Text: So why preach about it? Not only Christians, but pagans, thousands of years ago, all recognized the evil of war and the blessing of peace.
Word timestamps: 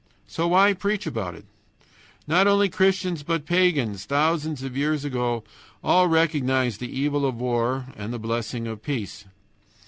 So 0.25 0.47
why 0.47 0.73
preach 0.73 1.05
about 1.05 1.35
it? 1.35 1.45
Not 2.25 2.47
only 2.47 2.69
Christians, 2.69 3.21
but 3.21 3.45
pagans, 3.45 4.05
thousands 4.05 4.63
of 4.63 4.75
years 4.75 5.05
ago, 5.05 5.43
all 5.83 6.07
recognized 6.07 6.79
the 6.79 6.89
evil 6.91 7.23
of 7.23 7.35
war 7.39 7.85
and 7.95 8.11
the 8.11 8.17
blessing 8.17 8.65
of 8.65 8.81
peace. 8.81 9.25